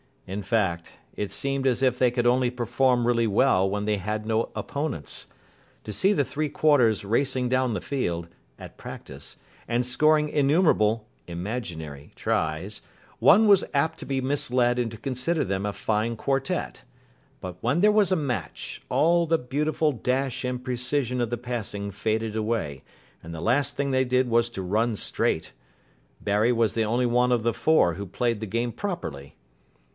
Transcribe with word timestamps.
In 0.25 0.41
fact, 0.43 0.93
it 1.13 1.29
seemed 1.31 1.67
as 1.67 1.83
if 1.83 1.99
they 1.99 2.09
could 2.09 2.25
only 2.25 2.49
perform 2.49 3.05
really 3.05 3.27
well 3.27 3.69
when 3.69 3.85
they 3.85 3.97
had 3.97 4.25
no 4.25 4.49
opponents. 4.55 5.27
To 5.83 5.91
see 5.93 6.13
the 6.13 6.23
three 6.23 6.47
quarters 6.47 7.03
racing 7.03 7.49
down 7.49 7.73
the 7.73 7.81
field 7.81 8.29
(at 8.57 8.77
practice) 8.77 9.37
and 9.67 9.85
scoring 9.85 10.29
innumerable 10.29 11.05
(imaginary) 11.27 12.13
tries, 12.15 12.81
one 13.19 13.45
was 13.45 13.65
apt 13.73 13.99
to 13.99 14.05
be 14.05 14.21
misled 14.21 14.79
into 14.79 14.97
considering 14.97 15.49
them 15.49 15.65
a 15.67 15.73
fine 15.73 16.15
quartette. 16.15 16.83
But 17.41 17.57
when 17.61 17.81
there 17.81 17.91
was 17.91 18.11
a 18.11 18.15
match, 18.15 18.81
all 18.89 19.27
the 19.27 19.37
beautiful 19.37 19.91
dash 19.91 20.43
and 20.45 20.63
precision 20.63 21.19
of 21.21 21.29
the 21.29 21.37
passing 21.37 21.91
faded 21.91 22.35
away, 22.35 22.83
and 23.21 23.35
the 23.35 23.41
last 23.41 23.75
thing 23.75 23.91
they 23.91 24.05
did 24.05 24.29
was 24.29 24.49
to 24.51 24.61
run 24.63 24.95
straight. 24.95 25.51
Barry 26.21 26.53
was 26.53 26.73
the 26.73 26.85
only 26.85 27.05
one 27.05 27.31
of 27.33 27.43
the 27.43 27.53
four 27.53 27.95
who 27.95 28.05
played 28.07 28.39
the 28.39 28.47
game 28.47 28.71
properly. 28.71 29.35